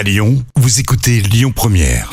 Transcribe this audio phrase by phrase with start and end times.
[0.00, 2.10] À Lyon, vous écoutez Lyon Première.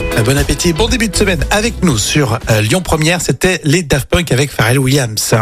[0.00, 3.20] Euh, Bon appétit, bon début de semaine avec nous sur euh, Lyon Première.
[3.20, 5.34] C'était les Daft Punk avec Pharrell Williams.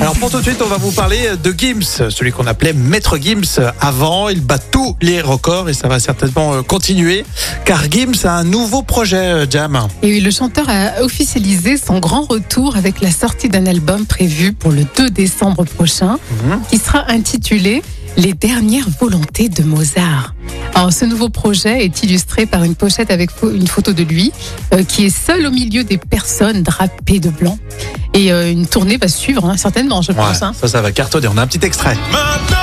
[0.00, 3.16] Alors pour tout de suite, on va vous parler de Gims, celui qu'on appelait Maître
[3.18, 4.28] Gims avant.
[4.30, 7.24] Il bat tous les records et ça va certainement euh, continuer
[7.64, 9.78] car Gims a un nouveau projet, euh, Jam.
[10.02, 14.52] Et oui, le chanteur a officialisé son grand retour avec la sortie d'un album prévu
[14.52, 16.60] pour le 2 décembre prochain, Mhm.
[16.68, 17.82] qui sera intitulé
[18.16, 20.34] Les dernières volontés de Mozart.
[20.74, 24.32] Alors, ce nouveau projet est illustré par une pochette avec une photo de lui,
[24.74, 27.58] euh, qui est seul au milieu des personnes drapées de blanc.
[28.14, 30.42] Et euh, une tournée va suivre, hein, certainement, je Ouais, pense.
[30.42, 30.52] hein.
[30.58, 31.28] ça, ça va cartonner.
[31.28, 31.96] On a un petit extrait.
[32.10, 32.56] Maintenant,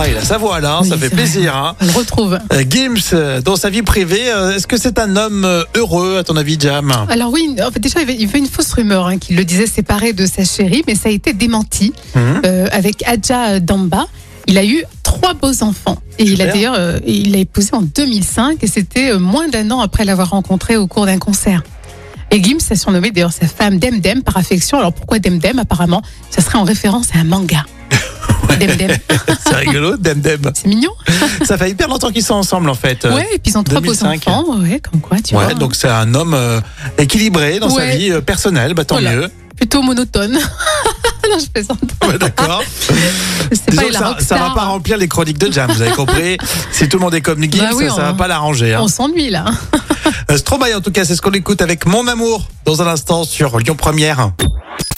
[0.00, 1.56] Ah, il a sa voix là, hein, Oui, ça fait plaisir.
[1.56, 1.74] Hein.
[1.80, 2.38] On le retrouve.
[2.52, 6.22] Euh, Gims, euh, dans sa vie privée, euh, est-ce que c'est un homme heureux à
[6.24, 9.18] ton avis, Jam Alors oui, en fait, déjà, il y avait- une fausse rumeur hein,
[9.18, 12.42] qui le disait séparé de sa chérie, mais ça a été démenti Mhm.
[12.46, 14.06] euh, avec Adja Damba.
[14.46, 15.98] Il a eu trois beaux enfants.
[16.18, 19.80] Et il a d'ailleurs, euh, il l'a épousé en 2005 et c'était moins d'un an
[19.80, 21.62] après l'avoir rencontré au cours d'un concert.
[22.30, 24.78] Et Gims a surnommé d'ailleurs sa femme Demdem par affection.
[24.78, 27.64] Alors pourquoi Demdem Apparemment, ça serait en référence à un manga.
[29.46, 30.40] C'est rigolo, Dem Dem.
[30.54, 30.90] c'est mignon.
[31.44, 33.04] Ça fait hyper longtemps qu'ils sont ensemble en fait.
[33.04, 34.28] Euh, Ouais, et puis ils ont trois beaux 2005.
[34.28, 34.44] enfants.
[34.58, 35.54] Ouais, comme quoi, tu Ouais, vois.
[35.54, 36.60] donc c'est un homme euh,
[36.98, 39.12] équilibré dans sa vie euh, personnelle, bah tant Voilà.
[39.16, 39.28] mieux.
[39.56, 40.32] Plutôt monotone.
[41.30, 41.78] non, je plaisante.
[42.06, 42.62] Ouais, D'accord.
[43.92, 46.38] Ça, ça va pas remplir les chroniques de Jam, vous avez compris.
[46.72, 48.74] si tout le monde est comme Gims, Bah oui, ça, on- va pas l'arranger.
[48.74, 48.80] Hein.
[48.82, 49.46] On s'ennuie là.
[50.36, 53.58] Stromae, en tout cas, c'est ce qu'on écoute avec Mon Amour dans un instant sur
[53.58, 54.30] Lyon Première.